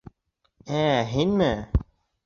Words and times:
Ә 0.79 0.87
һинме? 1.13 1.53